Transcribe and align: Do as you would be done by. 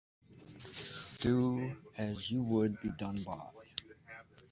Do 1.19 1.75
as 1.95 2.31
you 2.31 2.41
would 2.43 2.81
be 2.81 2.89
done 2.97 3.21
by. 3.23 3.51